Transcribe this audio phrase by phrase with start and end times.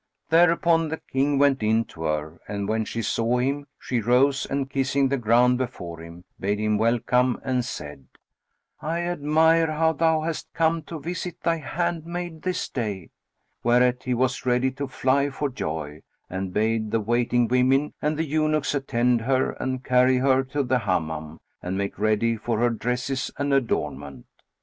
[0.29, 4.67] Thereupon the King went in to her and when she saw him, she rose and
[4.67, 8.07] kissing the ground before him, bade him welcome and said,
[8.81, 13.11] "I admire how thou hast come to visit thy handmaid this day;"
[13.63, 18.25] whereat he was ready to fly for joy and bade the waiting women and the
[18.25, 23.29] eunuchs attend her and carry her to the Hammam and make ready for her dresses
[23.37, 24.25] and adornment.